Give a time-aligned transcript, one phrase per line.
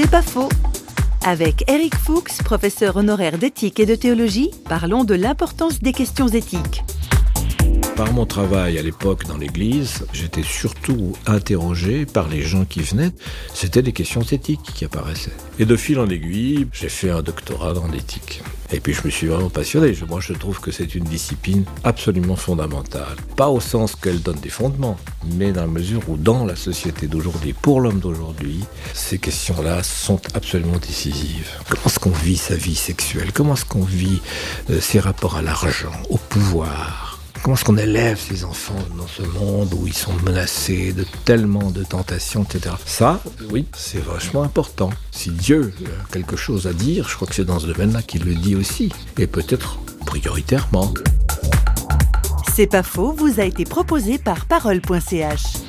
[0.00, 0.48] C'est pas faux.
[1.26, 6.84] Avec Eric Fuchs, professeur honoraire d'éthique et de théologie, parlons de l'importance des questions éthiques.
[7.96, 13.10] Par mon travail à l'époque dans l'église, j'étais surtout interrogé par les gens qui venaient.
[13.52, 15.34] C'était des questions éthiques qui apparaissaient.
[15.58, 18.44] Et de fil en aiguille, j'ai fait un doctorat en éthique.
[18.72, 19.96] Et puis je me suis vraiment passionné.
[20.08, 23.16] Moi, je trouve que c'est une discipline absolument fondamentale.
[23.36, 24.98] Pas au sens qu'elle donne des fondements,
[25.36, 30.20] mais dans la mesure où dans la société d'aujourd'hui, pour l'homme d'aujourd'hui, ces questions-là sont
[30.34, 31.48] absolument décisives.
[31.68, 33.32] Comment est-ce qu'on vit sa vie sexuelle?
[33.32, 34.20] Comment est-ce qu'on vit
[34.70, 37.07] euh, ses rapports à l'argent, au pouvoir?
[37.42, 41.70] Comment est-ce qu'on élève ces enfants dans ce monde où ils sont menacés de tellement
[41.70, 42.74] de tentations, etc.
[42.84, 43.20] Ça,
[43.50, 44.90] oui, c'est vachement important.
[45.12, 48.24] Si Dieu a quelque chose à dire, je crois que c'est dans ce domaine-là qu'il
[48.24, 50.92] le dit aussi, et peut-être prioritairement.
[52.54, 55.67] C'est pas faux, vous a été proposé par parole.ch.